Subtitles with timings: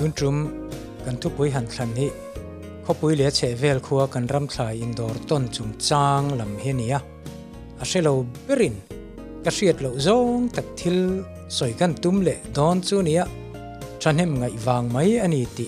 [0.00, 0.36] ยุ่นจุม
[1.04, 2.10] กันทุปุยหันทันนี้
[2.84, 6.94] ข้อปุยเหลือเชเวลคัวกันรำคลายอินดอร์ต้นจุมจางลำเฮเนีย
[7.80, 8.14] อาเชลา
[8.44, 8.76] เบริน
[9.44, 10.98] กระเสียดเหลาจงตักทิล
[11.56, 13.20] สวยกันตุ้มเละดอนจูเนีย
[14.02, 15.66] ฉันเห็นไงวางไหมอันนี้ติ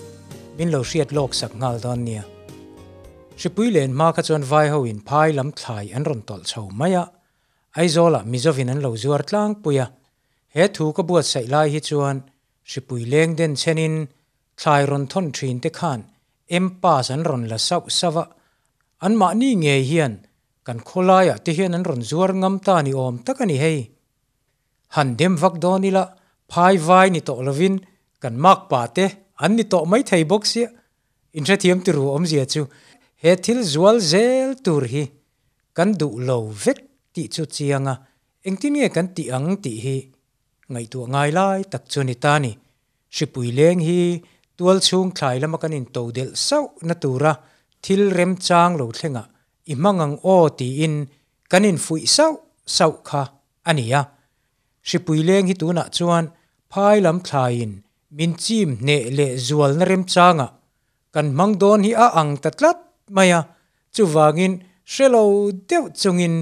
[0.59, 2.21] มินเหลาเสียดโลกสักงาลดอนเนีย
[3.41, 7.07] สิปุยเลนมากระจนไวเฮาอินพายลำคลายอันรอนตอลเฉาไม่อะ
[7.75, 9.87] ไอโซละมิจวินันเหลาจวดล้างปุยอะ
[10.53, 12.17] เฮทูก็บวชใส่ลายฮิจวน
[12.71, 13.95] สิปุยเลงเด่นเชนิน
[14.63, 16.01] tun ron sai thon thin te khan.
[16.57, 18.25] Em pa san ron la sau sawa
[19.05, 20.15] an ma ni nge hian.
[20.67, 23.79] Kan kholaya te hian an ron zuar ngam ta ni om takani hei.
[24.95, 25.55] Han dem vak
[25.97, 26.05] la.
[26.51, 27.77] Phai vai ni to lovin
[28.23, 29.07] kan mak pa te.
[29.45, 30.43] An ni to mai thei box
[31.37, 32.63] in ra thiam ti ru om zia chu.
[33.23, 35.05] He thil zual zel tur hi.
[35.77, 36.79] Kan du lo vek
[37.15, 37.95] ti chu chianga
[38.47, 39.97] engtin nge kan ti ang ti hi.
[40.73, 42.53] Ngai tu ngai lai tak chu ni ta ni.
[43.17, 44.01] Sipui leng hi
[44.61, 47.33] tual chung thlai lama kan in to del sau na tura
[47.85, 49.25] thil rem chang lo thlenga.
[49.73, 50.95] Imangang o ti in
[51.51, 52.33] kan in fui sau
[52.77, 53.23] sau kha
[53.69, 54.01] ania
[54.89, 56.25] sipui leng hi tuna chuan
[56.73, 57.73] phai lam thlai in.
[58.17, 60.47] Min chim ne le zual na rem changa.
[61.15, 62.79] Kan mang don hi a ang tatlat
[63.17, 63.41] maya.
[63.95, 64.55] Chu wangin
[64.93, 65.23] shelo
[65.69, 66.35] deuh chungin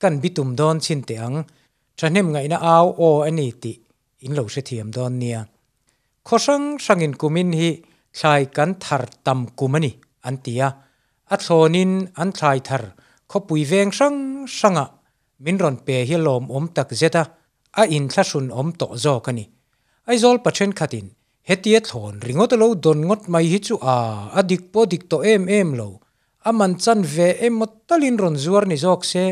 [0.00, 1.36] kan bitum don chin te ang
[1.98, 3.72] thanem ngai na aw o ani ti.
[4.24, 5.40] In lo se thiam don nia.
[6.24, 7.70] Khosang sangin kumin hi
[8.16, 9.92] thlai kan thar tam kumani
[10.26, 10.68] an tia
[11.34, 12.82] a thlonin an thlai thar
[13.30, 14.18] kho pui veng sang
[14.58, 14.86] sanga
[15.44, 17.22] min ron pe hi lom om tak zeta
[17.80, 18.22] a in thla
[18.60, 19.44] om to zo kani
[20.08, 21.06] ai zol pachen khatin
[21.48, 23.96] hetia thon ringot lo don ngot mai hi chu a
[24.38, 25.88] adik po dik to em em lo
[26.48, 27.56] aman chan ve em
[27.88, 29.24] talin ron zuar ni zok se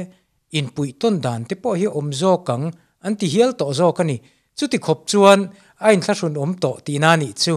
[0.59, 2.65] in pui ton dan te po hi om zo kang
[3.05, 4.17] an ti hial to zo kani
[4.56, 5.41] chu ti khop chuan
[5.86, 7.55] a in thla sun om to ti na ni chu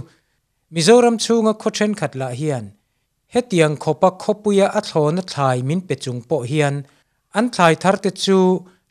[0.73, 2.65] mizoram chunga khochen khatla hian.
[3.33, 6.75] Hetiang khopa khopuya a thlona thlai min pechung po hian.
[7.37, 8.39] An thlai thar te chu,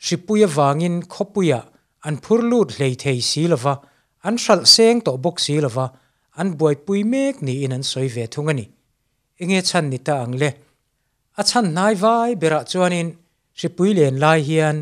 [0.05, 1.59] shipuya wangin khopuya.
[2.07, 3.73] An phurlut hlei thei silova
[4.27, 5.85] an shal seng to bok silova
[6.39, 8.65] an buai pui mek ni in an soi ve thungani.
[9.41, 10.49] Enge chan ni ta angle
[11.39, 13.09] a chan nai vai bera chuanin.
[13.59, 14.77] Si pui len lai hian.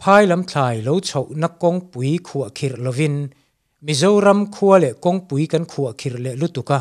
[0.00, 3.16] Phai lam thlai lo chho na kong pui khuwa khir lovin.
[3.86, 6.78] Mizoram khuwa le kong pui kan khuwa khir le lutuka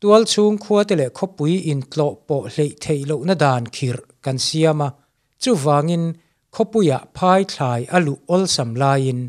[0.00, 3.64] tual chung khuwa te le kho pui in tlo po hlei thei lo na dan
[3.76, 4.88] khir kan siama
[5.42, 6.04] chu wangin
[6.54, 9.20] kho puya phai thlai alu ol sam lain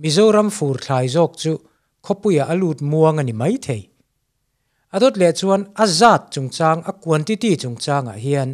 [0.00, 1.52] mizoram fur thlai jok chu
[2.04, 3.82] kho puya alut muang ani mai thei
[4.94, 8.50] adot le chuan azat chungchang a quantity chungchang a hian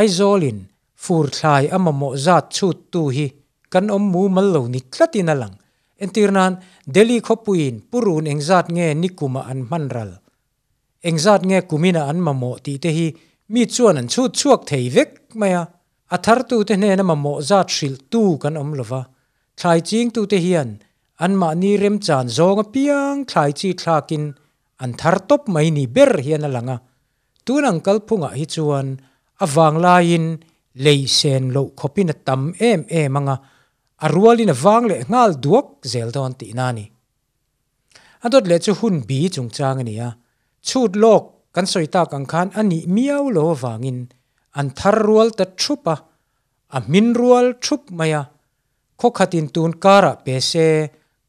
[0.00, 0.58] aizolin
[1.02, 3.26] fur thlai amamo zat chut tu hi
[3.72, 5.56] kan om mu mal lo ni tlatin alang
[6.04, 6.52] entirnan
[6.94, 10.12] delhi khopuin purun engzat nge nikuma an manral
[11.08, 13.06] engzat nge kumina an mamo ti te hi
[13.52, 15.62] mi chuan an chut chuak thei vek maya
[16.14, 19.02] athar tu te ne na mamo zat shil tu kan om lova
[19.58, 20.70] thlai ching tu te hian
[21.24, 24.24] an ma ni rem chan zonga piang thlai chi thlakin
[24.82, 26.76] an thar top mai ni ber hian alanga
[27.46, 28.86] tunang kal phunga hi chuan
[29.44, 30.24] awang lain
[30.84, 33.36] lei sen lo khopin tam em em anga
[34.04, 36.84] arwalin awang le ngal duak zel don ti nani
[38.24, 40.08] adot le chu hun bi chung chang ania
[40.68, 41.24] chut lok
[41.54, 43.98] kan soita kang khan ani miau lo wangin
[44.58, 45.94] an thar rual ta thupa
[46.76, 48.22] a min rual thup maya
[49.00, 50.68] kho khatin tun kara pese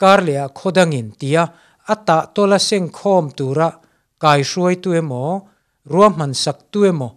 [0.01, 1.43] karlia khodangin tia
[1.93, 3.69] ata tola seng khom tura
[4.21, 5.23] kai shuai tu emo
[5.91, 7.09] ruam man sak tu emo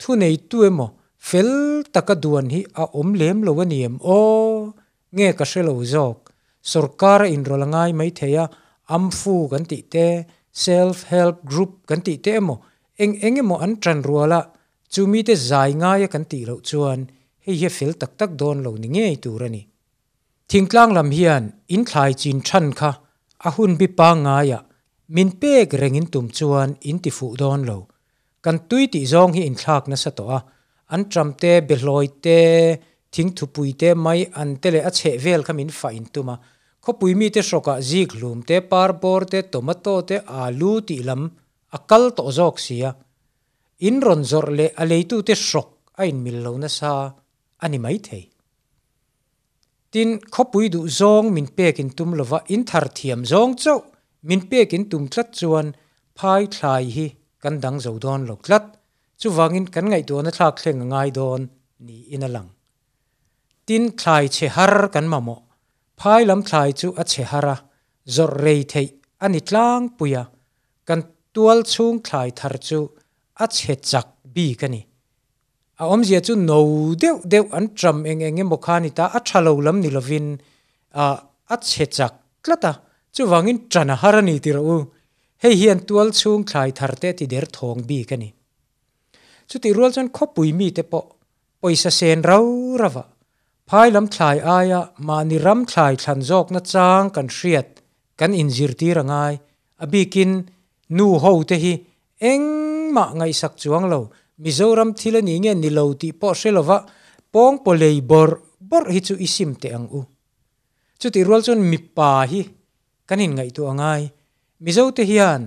[0.00, 0.86] thu nei tu emo
[1.28, 1.50] fel
[1.94, 4.18] taka duan hi a om lem lo waniam o
[5.16, 6.18] nge ka shelo zok
[6.70, 8.44] sarkar in rolangai mai theya
[8.94, 10.08] amfu kan ti te
[10.64, 12.56] self help group kan ti te emo
[13.02, 14.40] eng eng ăn an tran ruala.
[14.92, 17.00] Chumi te zai nga ya kan ti lo chuan.
[17.44, 19.62] Hei he fel tak tak don lo ni nge turani
[20.48, 22.90] thingtlang lam hian in thlai chin than kha.
[23.46, 24.58] A hun bi pa nga ya.
[25.14, 27.78] Min pek rengin tum chuan in ti fu don lo.
[28.44, 30.38] Kan tui ti zong hi in thlak na sa to a.
[30.92, 32.38] An tram te beloi te
[33.12, 36.06] thing thu pui te mai an te le a che vel kham in fa in
[36.14, 36.36] tuma
[36.88, 40.96] kho pui mi te shoka zik lum te par bor te, tomato te, alu ti
[41.08, 41.22] lam
[41.76, 42.90] akal to zok sia.
[43.88, 44.84] In ron zor le a
[45.28, 45.68] te shok
[46.00, 46.92] à in mil lo na sa
[47.64, 48.24] ani mai thei.
[49.92, 53.80] Tin kho pui du zong min pek in tum lova in thar thiam zong chau
[54.28, 55.68] min pek in tum tlat chuan
[56.18, 57.06] phai thlai hi,
[57.42, 58.64] kan dang zo don lo tlat.
[59.20, 61.42] Chu wangin kan ngai do na thlak thleng ngai don,
[61.86, 62.50] ni in alang
[63.68, 65.36] tin thlai che har kan mamo
[66.00, 67.56] phai lam thlai chu a che hara
[68.14, 68.86] zor rei thei
[69.24, 70.22] ani tlang puya
[70.88, 71.00] kan
[71.34, 72.78] tual chung thlai thar chu
[73.42, 74.80] a che chak bi kani
[75.80, 76.58] a om zia chu no
[77.02, 80.26] deu deu an tram eng eng mo khani ta a thalo lam ni lovin
[81.02, 81.04] a
[81.54, 82.72] a che chak tlata
[83.14, 84.62] chu wangin trana harani ti ro
[85.42, 88.28] hei hian tual chung thlai thar te ti der thong bi kani
[89.48, 90.98] chu ti rual chon khopui mi te po
[91.60, 92.46] poisa sen rau
[92.82, 93.04] rawa
[93.70, 97.66] ภายลำทลายอายะมานิรำทลายฉันจอกนัจางกันเสียด
[98.20, 99.32] กันอินจิรตีระงาย
[99.82, 100.30] อบีกิน
[100.96, 101.72] นูโฮเตฮี
[102.20, 102.40] เอ็ง
[102.94, 103.98] มาไงสักจวงเรา
[104.42, 106.78] มิโซรัมทิลนีเงี้ยนิโลติปอเซลวะ
[107.34, 108.38] ปองปเลยบอร์
[108.70, 110.00] บอร์ฮิจูอิซิมเตอังอู
[111.00, 112.40] จุดอีรัลจนมิปาฮี
[113.08, 114.02] กันอินไงตัวงาย
[114.64, 115.42] มิโซเตฮิอัน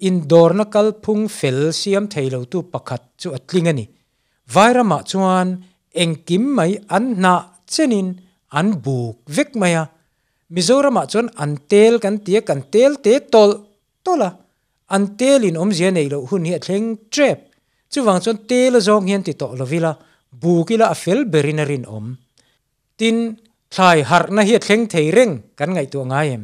[0.07, 3.87] In dor na kal phung fel siam thei lo tu pakhat chu atling ani
[4.55, 5.49] vairama chuan
[6.03, 7.35] engkim mai an na
[7.73, 8.09] chenin
[8.59, 9.83] an buk vek maya
[10.55, 13.51] mizorama chuan an tel kan tia kan tel te tol
[14.05, 14.31] tola
[14.95, 17.39] an tel in om zia nei lo hun hi thleng trap
[17.93, 19.93] chuwang chuan tel zong hian ti to lovila
[20.41, 22.07] bukila a fel berinarin om.
[22.99, 23.17] Tin
[23.75, 26.43] thlai har na hi thleng thei reng kan ngai tu ngaim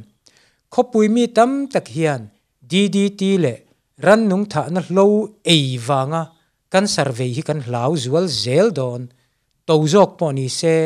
[0.73, 2.23] khopui mi tam tak hian
[2.71, 3.55] DDT le
[4.05, 5.07] ran nung tha na hlo
[5.55, 6.23] ei wanga
[6.73, 9.03] kan survey hi kan hlau zual zel don
[9.67, 10.77] to zok po ni se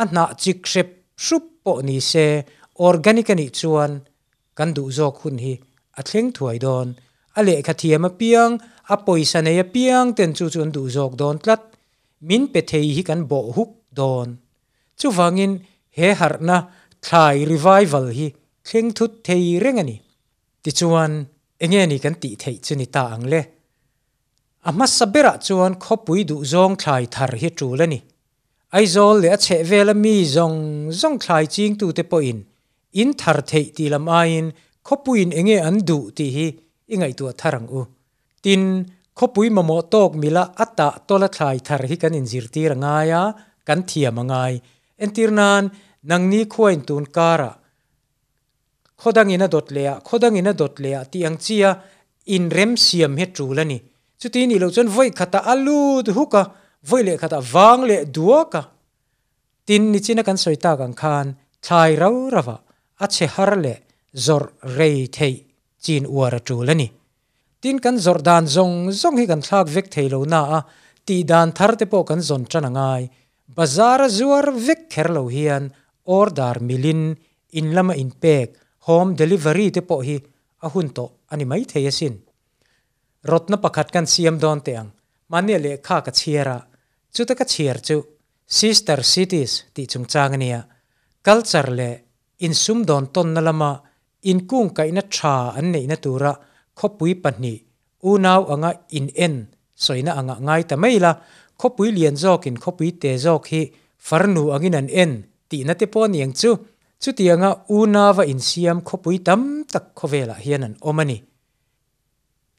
[0.00, 0.88] a na chik shep
[1.24, 2.26] shup po ni se,
[2.88, 3.92] organic ani chuan
[4.56, 5.54] kan du zok hun hi
[5.98, 6.88] a thleng thuai don
[7.38, 8.52] ale khathiam a piang,
[8.94, 11.62] a poisa nei a piang ten chu chun du zok don tlat
[12.28, 14.28] min pe thei hi kan bo huk don
[14.98, 15.52] chu wangin
[15.96, 16.58] he harna
[17.06, 18.26] thai revival hi
[18.66, 19.96] thleng thut thei rengani
[20.62, 21.12] ti chuan
[21.64, 23.40] enge ni kan ti thei chuni ta angle
[24.68, 28.00] ama sabera chuan khopui du zong thlai thar hi tu lani
[28.76, 32.38] ai zol le che vela mi zong zong thlai ching tu te po in.
[33.00, 34.46] In thar thei ti lam ain
[34.86, 36.46] khopuin enge an du ti hi,
[36.92, 37.80] ingai tu tharang u.
[38.42, 38.62] Tin
[39.18, 43.22] khopui mamo tok mila ata tola thai thar hi kan in zir ti rangaya
[43.66, 44.54] kan thiam angai
[45.02, 45.64] entirnan
[46.08, 47.52] nangni khuain tun kara.
[49.00, 51.70] Khodang ina dot lea, khodang ina dot lea, ti ang chia
[52.34, 53.78] in rem siam he trulani
[54.24, 56.42] chuti ni lo chon voi khata alu tu huka
[56.88, 58.62] voi le khata wang le duaka
[59.66, 61.26] tin ni china kan soita kan khan,
[61.66, 62.56] thai rau rawa
[63.04, 63.74] a che har le
[64.16, 64.44] zor
[64.76, 65.34] rei thei,
[65.82, 66.88] chin uara trulani
[67.64, 70.58] tin kan zor dan zong zong hi kan thlak vek thei lo na a
[71.06, 73.02] ti dan thar te po kan zon chana ngai
[73.56, 75.64] bazar zuar vek kher lo hian
[76.18, 77.02] order milin
[77.58, 78.48] in lama in pek
[78.86, 80.16] home delivery te po hi
[80.64, 82.14] a hun to ani mai thei asin
[83.30, 84.90] rotna pakhat kan siam don te ang
[85.32, 86.58] mania le kha ka chiara
[87.14, 87.96] chu ta ka chiar chu
[88.58, 90.60] sister cities ti chung chang ania
[91.26, 91.90] culture le
[92.44, 93.72] in sum don ton na lama
[94.30, 96.34] in kung kai na tha an nei na tura
[96.78, 97.63] khopui pani
[98.08, 99.36] u nau anga in en.
[99.84, 101.12] Soina anga ngai ta maila,
[101.60, 103.62] khopui lian jok in khopui te jok hi
[104.08, 105.12] farnu angin an en.
[105.48, 106.50] Ti na te pon yang chu.
[107.02, 109.42] Chu ti anga u na va in siam khopui tam
[109.72, 111.18] tak khovela hian an omani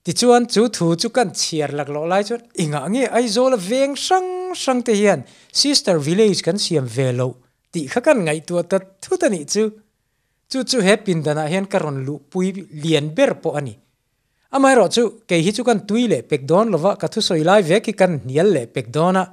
[0.05, 3.53] ti chuan chu thu chu kan chiar lak lo lai chu inga nge ai zol
[3.69, 4.29] veng sang
[4.63, 5.21] sang te hian.
[5.59, 7.27] Sister village kan siam velo
[7.71, 9.63] ti kha kan ngai tu ta thu ta ni chu.
[10.49, 12.47] Chu chu happy dana hian karon lu pui
[12.83, 13.73] lian ber po ani.
[14.55, 17.41] Amai ro chu ke hi chu kan tui le pek don lova ka thu soi
[17.49, 19.23] lai ve ki kan nial le pek dona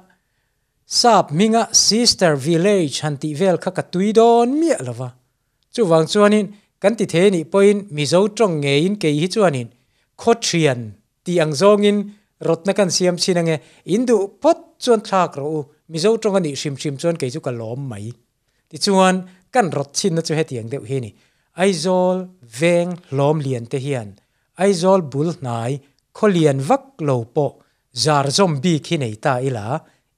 [0.99, 5.09] sap minga sister village han ti vel kha ka tui don mi lova
[5.73, 6.47] chu wang chuanin
[6.81, 9.69] kan ti the ni point mi zo tong nge in ke hi chuanin
[10.21, 10.81] khotrian
[11.23, 11.97] ti ang zongin
[12.47, 13.55] rotna kan siam chinange
[13.95, 15.45] indu pot chuan thak ro
[15.91, 18.07] mi zo tong ani shim shim chuan ke chu ka lom mai
[18.69, 19.15] ti chuan
[19.53, 21.11] kan rot chin na chu he tiang deuh hi ni
[21.63, 22.17] aizol
[22.59, 24.09] veng lom lian te hian
[24.61, 25.79] aizol bul nai,
[26.17, 27.45] kholian vak lo po,
[28.03, 29.65] zar zombie khi nei ta ila,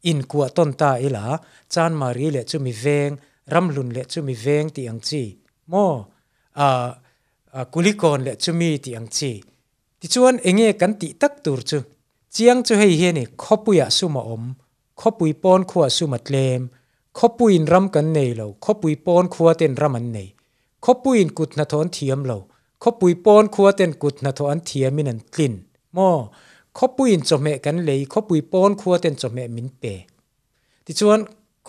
[0.10, 1.26] in kwa ton ta ila,
[1.74, 3.16] chan mari le chu mi veng
[3.54, 5.24] ramlun le chu mi veng ti ang chi.
[5.72, 5.86] Mo,
[6.66, 6.68] a
[7.74, 9.32] kulikon le chu mi ti ang chi.
[10.00, 11.80] Ti chuan enge kan ti tak tur chu.
[12.34, 14.46] Chiang chu hei hi ni khopuya ah suma om,
[15.00, 16.62] khopui pon khuwa suma tlem
[17.18, 20.30] khopuin ram kan nei lo, khopui pon khuwa ten ram an nei
[20.86, 22.38] khopuin kut na thon thiam lo.
[22.84, 25.54] ขปุยป้อนขัวเต็นกุดนะทอันเทียมินันกลิ่น
[25.96, 26.10] มอ
[26.78, 29.84] ขปุยจมเมกันเลยขปุยป้อนขัวเต็นจมเมมินเป
[30.86, 31.20] ติชวน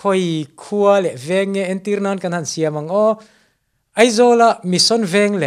[0.01, 0.21] คอย
[0.63, 3.07] ขัวเลเวงเงเอนตีรนันกันหันเสียมังอ้อ
[3.97, 5.47] ไอโซละมิซอนเวงเล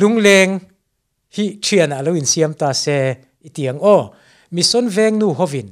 [0.00, 0.48] ลุงเลง
[1.36, 2.84] ฮิเทียนะลวินเสียมตาเซ
[3.44, 3.96] อิเตียงอ้อ
[4.54, 5.68] มิซอนเวงนูฮวิน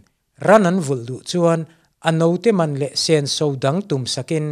[0.46, 1.58] รันนันวุลดุชวน
[2.06, 4.46] อันโนเตมันเลเซนโซดังตุมสกิน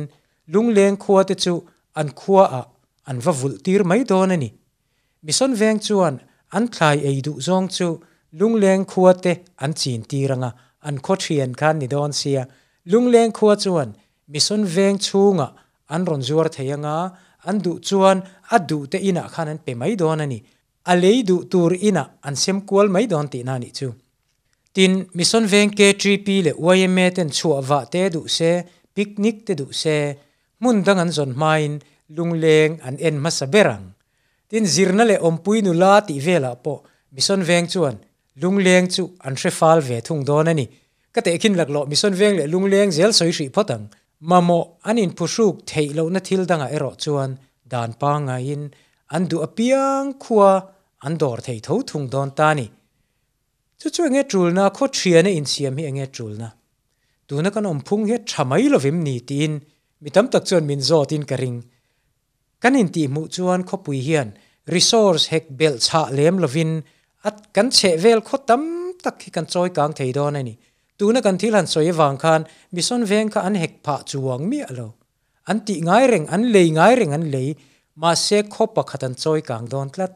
[0.52, 1.54] ลุงเลงขัวเตจู
[1.98, 2.60] อันขัวอะ
[3.08, 4.50] an va vul tir mai don ani
[5.26, 6.14] mission veng chuan
[6.56, 7.88] an thlai ei du zong chu
[8.38, 9.32] lungleng khuwa te
[9.64, 10.50] an chin tiranga
[10.88, 12.42] an kho thian khan ni don sia
[12.90, 13.90] lungleng khuwa chuan
[14.32, 15.48] mission veng chunga
[15.94, 16.94] an ron zuar theyanga
[17.48, 18.18] an du chuan
[18.54, 20.38] a du te ina khan an pe mai don ani
[20.90, 23.88] a lei du tur ina an sem kual mai don ti na ni chu
[24.74, 26.52] tin mission veng ke trp le
[26.84, 28.50] yme ten chua wa te du se
[28.94, 29.96] picnic te du se
[30.62, 31.72] mun dang an zon main
[32.08, 33.94] lungleng an en masaberang.
[34.48, 36.82] Tin zirna le ompui nu la ti vela po.
[37.12, 37.96] Mison veng chuan,
[38.40, 40.66] lungleng chu an hrefal ve thung don ani.
[41.12, 43.88] Ka te khin lak lo veng le lungleng zel soi ri photang
[44.20, 48.70] mamo, anin phusuk theilo na thil danga ero chuan, dan pa nga in.
[49.10, 50.50] An du apiang khuwa
[51.02, 52.66] an dor thei tho thung don ta ni.
[53.78, 56.48] Chu chu nge trul na kho thiane in siam hi nge trul na.
[57.26, 59.52] Tu na kan om phung he thamai lovim ni tin.
[60.02, 61.58] Mitam tak chuan min zo tin karing
[62.62, 64.28] kan in ti mu chuan kho pui hian
[64.74, 66.82] resource hek bel cha lem lovin.
[67.24, 68.62] At kan che vel kho tam
[69.02, 70.54] tak hi kan choi kang thei don ani.
[70.98, 72.42] Tu na kan thil han soi wang khan.
[72.72, 74.88] Mi son veng kha an hek pha chuang mi alo
[75.48, 77.48] an ti ngai reng, an lei, ngai reng an lei.
[78.00, 80.12] Ma se kho pa khatan choi kang don tlat.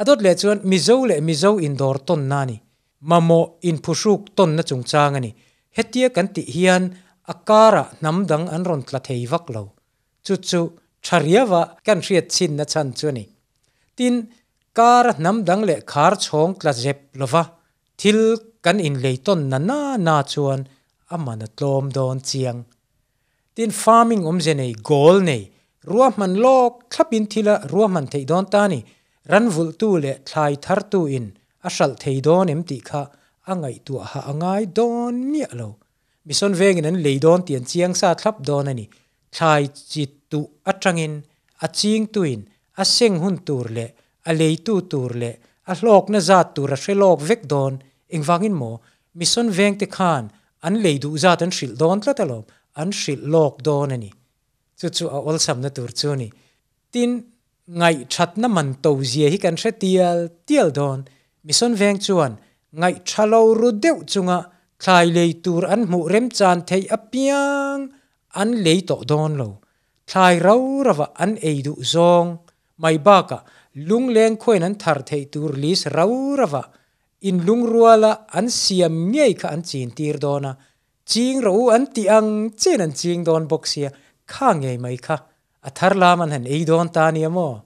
[0.00, 2.56] Adot le chuan mizo le mizo indoor ton nani
[3.00, 5.34] mamo in phusuk ton na chung chang ani.
[5.76, 6.84] Hetia kan ti hian
[7.32, 9.72] akara namdang an ron tla thei vak lo.
[10.24, 10.60] Chu chu
[11.06, 13.26] ชาเรียวะกันเรียดชินนะชันชวนี่
[13.98, 14.14] ติน
[14.78, 17.42] การน้ำดังเละขาร์ชงกระเจ็บลวะ
[18.00, 18.18] ทิล
[18.64, 20.58] กันอินเลยต้นนานานาชวน
[21.10, 22.56] อามันตลมโดนเจียง
[23.56, 25.42] ตินฟาร์มิงอมเจเนยโกลเนย
[25.90, 28.80] รัวมันโลกขับอินทีละรัวมันเทดอนตานี
[29.30, 31.24] รันวุลตูเละทายทาร์ตูอิน
[31.64, 33.02] อาชัลเทดอนเอ็มติค่ะ
[33.48, 34.44] อังไงตัวหาอังไง
[34.78, 35.68] ดอนเมียเรา
[36.26, 38.88] มิสนเวงนั้นเลยดอนเตียนเจียงซาทับดอนนี่
[39.38, 40.40] thlai chi tu
[40.70, 41.14] atangin,
[41.64, 42.40] a ching tuin,
[42.82, 43.86] a seng hun tur le,
[44.28, 45.30] a lei tu tur le,
[45.70, 47.74] a hlok na za tur a shrelok vek don
[48.14, 48.70] eng wangin mo
[49.18, 50.24] mison veng te khan,
[50.66, 52.44] an lei du za tan shil don tla talom
[52.80, 54.10] an shil lok don ani.
[54.78, 56.28] Chu chu a ol sam na tur chu ni
[56.92, 57.10] tin
[57.78, 60.98] ngai that na man to zia hi kan hre tial tial don
[61.46, 62.32] mison veng chuan,
[62.80, 64.38] ngai thalo ru deu chunga,
[64.82, 67.82] thlai lei tur an mu rem chan thei apiang
[68.28, 69.58] an lấy tổ don lâu
[70.06, 72.36] thlai rau và an ấy đủ zong.
[72.76, 73.36] Mai ba cả
[73.74, 76.62] lung leng khoin nan thar thei tur lis rau và
[77.20, 80.54] in lung ruala an siam ngay cả an chin tir dona
[81.06, 83.88] chín rau an ti ang chen an ching don xia
[84.26, 85.16] kha ngay mai kha.
[85.60, 87.60] A thar lam an han ấy don ta ni mo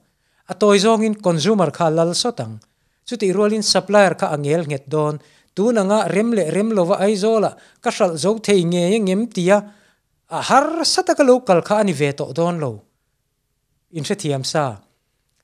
[0.46, 2.58] a toy zong in consumer kha lal sotang.
[3.06, 5.18] Chuti rolin supplier kha angel nget don.
[5.54, 7.50] Tu na nga rem le rem lova ai zola
[7.82, 9.58] ka shal zo thei nge ngem tia
[10.36, 12.70] a har sataka local kha ani ve to don lo.
[13.96, 14.64] In se thiam sa.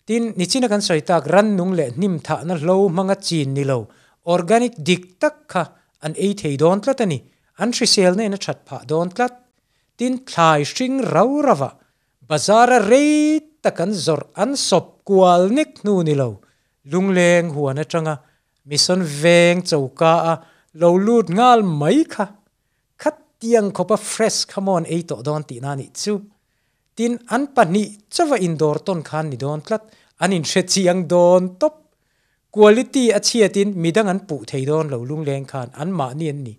[0.06, 3.78] Tin nichina kan soitak ran nung le nim tha na lo manga chin ni lo.
[4.34, 5.62] Organic dik tak kha
[6.04, 7.18] an ei thei don tlatani
[7.60, 9.34] an thri sel ne na chat pha don tlat.
[9.98, 11.70] Tin thlai string rau rawa
[12.28, 13.04] bazara re
[13.62, 16.30] takan zor an sop kwal nik nu ni lo.
[16.90, 18.14] Lungleng huana changa
[18.68, 20.34] mission veng chauka a.
[20.80, 22.24] Lo lut ngal mai kha.
[23.40, 26.14] Tiang khopa fresh come on ei to don ti na ni chu
[26.96, 29.82] tin an pani chawa indoor ton khan ni don tlat
[30.22, 31.74] an in hre chiang don top
[32.54, 36.40] quality a chiatin midang an pu thei don lo lungleng khan an ma ni an
[36.46, 36.54] ni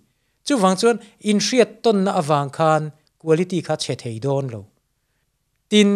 [0.46, 0.96] chu wang chuan
[1.30, 2.82] in hriat ton na awang khan
[3.20, 4.60] quality kha che thei don lo
[5.70, 5.90] tin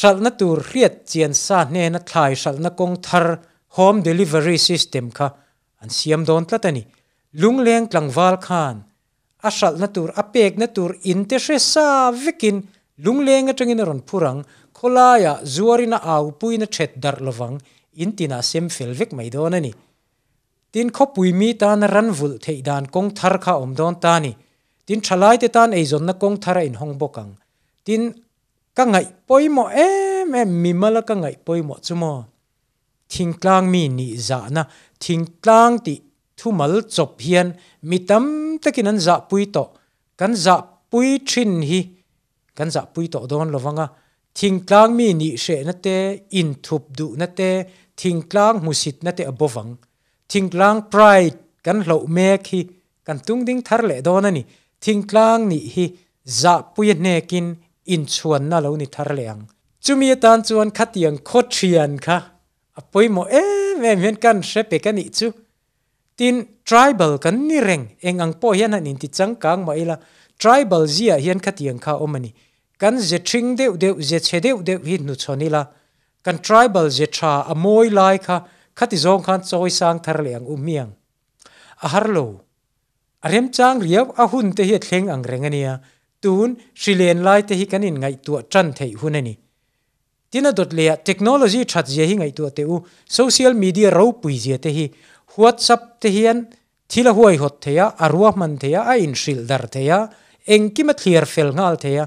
[0.00, 3.26] sal na tur hriat chian sa ne na thlai sal na kong thar
[3.76, 5.28] home delivery system kha
[5.82, 6.82] an siam don tlatani
[7.40, 8.76] lungleng tlangwal khan
[9.48, 12.56] a shal na tur apek na tur, in te hre sa vekin
[13.04, 14.40] lungleng atangin ron phurang
[14.76, 17.56] kholaya zuarina au puina thet dar lovang,
[18.02, 19.72] in tina sem fel vek mai don ani
[20.74, 24.14] tin kho pui mi tan ran vul thei dan kong thar kha om don ta
[24.24, 24.32] ni.
[24.86, 27.32] Tin thalai te tan ei zon na kong thara in hong bokang.
[27.86, 28.02] Tin
[28.76, 32.12] ka ngai poimo em em, mi mala ka ngai poimo chumo.
[33.12, 34.62] Thing tlang mi ni za na,
[35.02, 35.94] thing tlang ti
[36.38, 37.46] ทุมัลจบเฮียน
[37.90, 38.24] มีตั้ม
[38.62, 39.58] ตะกินันจะปุยโต
[40.20, 40.56] กันจะ
[40.90, 41.80] ปุยชินฮี
[42.58, 43.86] กันจะปุยโตโดนระวังอะ
[44.38, 45.88] ทิ้งกลางมีนิเสนัตเต
[46.34, 47.40] อินทุบดุนัตเต
[48.00, 49.68] ทิ้งกลางมุสิตนัตเตอบวัง
[50.30, 51.30] ทิ้งกลางไพร์
[51.66, 52.60] กันหลอาเมฆฮี
[53.06, 54.44] กันตุ้งดิ้งทาร์เลโดนนี่
[54.84, 55.84] ทิ้งกลางนี่ฮี
[56.40, 57.46] จะปุยเนกิน
[57.90, 59.36] อินชวนน่าเหล่นี่ทาร์เลียง
[59.84, 62.18] จุมีตานชวนขัดยังโคตรเชียนค่ะ
[62.92, 65.26] ปุยโมเอ๊ะเหมือนกันเสพกันนี่จู
[66.16, 67.96] tin tribal kan ni reng.
[68.02, 69.96] Eng ang po hian an in ti chang kang ma ila.
[70.38, 72.32] Tribal zia hian khatiang kha omani
[72.78, 75.62] kan je thing deu deu je che deu deu hi nu chonila
[76.24, 78.38] kan tribal je tha amoi lai kha.
[78.74, 80.90] Khati zong khan choi sang thar leng u um miang
[81.84, 82.42] a harlo
[83.22, 85.78] arem chang riaw a hun te hi thleng ang rengania
[86.22, 89.34] tun shrilen lai te hi kanin ngai tu tran thei hunani
[90.30, 92.76] tina dot le technology that je hi ngai tu te u.
[93.06, 94.86] Social media ro pui je te hi
[95.36, 96.46] whatsapp te hian,
[96.88, 99.98] thila huai hot theya arwa man theya a in shil dar theya
[100.46, 102.04] engkima clear fel ngal theya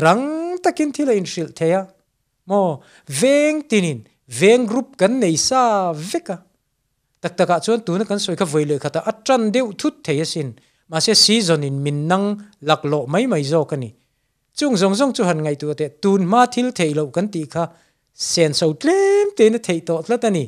[0.00, 1.88] rang takin thila in shil theya
[2.48, 6.36] mo, veng tinin, veng group kan nei sa veka.
[7.20, 9.02] Tak taka ah, chuan tuna kan soi kha voile khata.
[9.10, 10.54] Atran deu thut theya sin.
[10.88, 12.26] Ma se season in min nang
[12.62, 13.92] laklo mai mai zo kani
[14.58, 17.46] chung zong zong chu han ngai tu te, tun ma thil thei lo kan ti
[17.46, 17.64] kha.
[18.12, 20.44] Sen so tlem te na thei to tlatani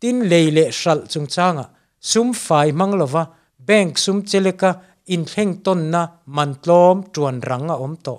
[0.00, 1.64] tin leile shal chung changa
[2.10, 3.22] sum fai manglova
[3.68, 4.70] bank sum cheleka
[5.14, 6.02] in theng ton na
[6.36, 8.14] mantlom tuan ranga om to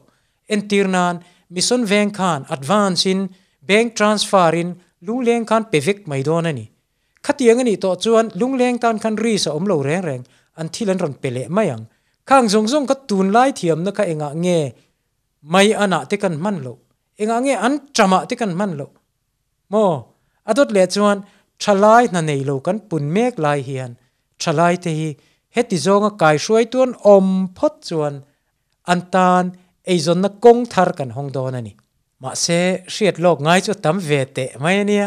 [0.53, 1.15] entirnan
[1.53, 3.19] mission veng khan advance in
[3.67, 4.69] bank transfer in
[5.07, 6.65] lungleng khan pevek mai don ani
[7.25, 10.23] khatiang ani to chuan lungleng tan khan ri sa om lo reng reng
[10.59, 11.83] an thilan ron pele mayang
[12.29, 14.59] khang zong zong ka tun lai thiam na ka enga nge
[15.53, 16.73] mai ana te kan man lo
[17.21, 18.87] enga nge an trama te kan man lo
[19.71, 19.83] mo
[20.49, 21.17] adot le chuan
[21.63, 23.91] ชลายนันในโลกันปุ่นเมฆลายเฮียน
[24.43, 25.09] ชลายเทฮี
[25.53, 27.27] เฮติโซงกายช่วยตัวนอม
[27.57, 28.13] พดจวน
[28.89, 29.43] อันตาน
[29.85, 31.75] ไอจนนักกงทารกันห้องดอนันี่
[32.21, 35.05] มาเสียเสียดโลกง่ายจุดตั้มเวทเตะไม่เนี่ย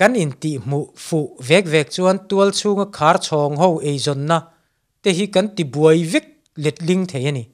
[0.00, 4.38] กันอินติมุฟุเวกเวกจวนตัวชูงคาร์ชองหูไอจนนะ
[5.00, 6.26] แต่ฮีกันติบวยวิก
[6.60, 7.46] เล็ดลิงเทียนี่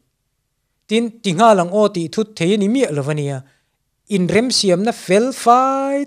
[0.89, 3.35] ทินติงาลังโอติทุดเทียนี่มีอะไรวะเนี่ย
[4.13, 5.45] อินเรมเสียมนะเฟลไฟ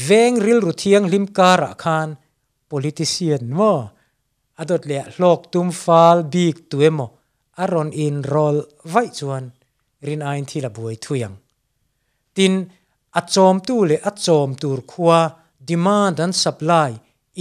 [0.08, 2.08] veng ril ru thiang lim kara khan,
[2.70, 3.74] politician mo.
[4.60, 7.06] Adot le lok tum fal big tuemo
[7.62, 8.56] aron in rol
[8.92, 9.44] vai chuan,
[10.06, 11.36] rin ain thila buai thuyang
[12.34, 12.54] tin
[13.20, 15.20] achom tu le achom tur khuwa
[15.68, 16.92] demand and supply,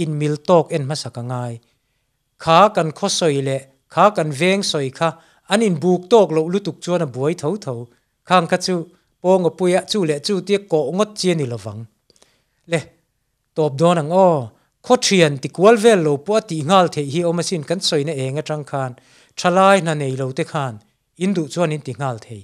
[0.02, 1.54] in mil tok en masaka ngai.
[2.42, 2.90] Kha kan
[3.90, 5.14] kho soi le kha kan anh soi buộc
[5.48, 7.34] an in buk tok lo lutuk chuan a buai
[8.24, 8.86] khang kha chu
[9.22, 9.50] pong a
[9.90, 11.84] chú chu chú tiếc ti ko ngot đi ni lawang
[13.54, 14.48] top don ang o
[14.82, 18.04] khó thian ti kwal vel lo po ti ngal the hi o xin kan soi
[18.04, 18.92] nè enga tang khan.
[19.36, 20.74] Thalai na nei lo te khan.
[21.24, 22.42] Indu chuan in ti ngal ai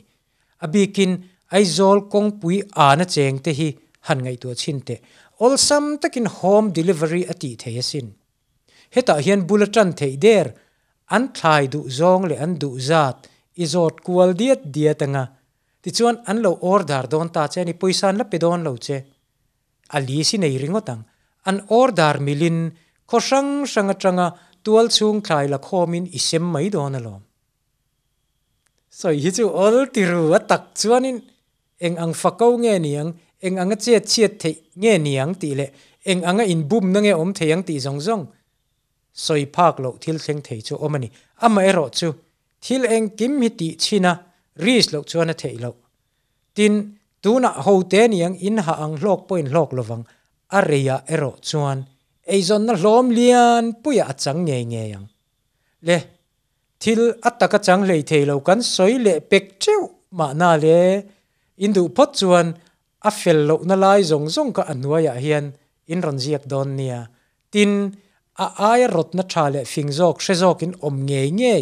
[0.64, 1.12] abikin
[1.50, 3.68] công kong pui ana cheng te hi,
[4.06, 4.96] han ngai tu chin te.
[5.44, 8.06] Ol sam takin home delivery ati theyasin
[8.94, 10.46] heta hian bulatan thei der
[11.14, 13.28] an thlai du zong le an du zat.
[13.56, 15.24] Izot kual diet diatanga
[15.82, 18.98] ti chuan an lo order don ta che, ni poisan la pe don lo che.
[19.94, 21.02] Ali si nei ringotang
[21.48, 22.58] an order milin
[23.06, 24.26] khosang sanga atanga,
[24.64, 27.22] tual chung thlai la khomin isem mai don alom
[28.98, 31.18] so, hi chu ol tiru atak chuanin
[31.84, 33.10] eng ang fakau nge niang,
[33.44, 35.66] eng anga che chiat the nge niang ti le.
[36.06, 38.24] Eng anga in bum na nge om theyang ti zong zong
[39.24, 41.08] soi phak lo thil thleng thei chu omani
[41.44, 42.08] ama ero chu
[42.64, 44.12] thil eng kim hi ti china
[44.64, 45.70] ris lo chuana thei lo.
[46.56, 46.74] Tin
[47.22, 50.04] tuna ho te niang in ha ang lok point lok lovang
[50.58, 51.78] areya ero chuan
[52.26, 55.06] eizon na hlom lian, puya achang nge nge yang
[55.86, 55.98] le,
[56.82, 59.82] thil ataka chang lei thei lo kan soi le pek cheu
[60.18, 60.78] ma na le.
[61.64, 62.48] Indu pot chuan,
[63.08, 65.46] a fel lo na lai zong zong ka anuaya ah hian
[65.92, 67.00] in ron ziak don nia.
[67.52, 67.72] Tin
[68.44, 71.56] a ai rot na thale fing zok, she zok in om nge nge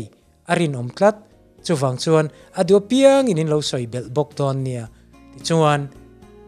[0.51, 1.17] arin om tlat,
[1.65, 2.27] chuwang chuan
[2.59, 4.85] adu piang in in lo soi bel bok ton nia.
[5.33, 5.89] Ti chuan,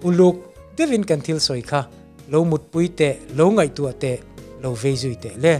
[0.06, 0.36] uluk,
[0.76, 1.82] devin kan thil soi kha.
[2.30, 4.12] Lo mut pui te, lo ngai tu te,
[4.62, 5.54] lo ve zui te le.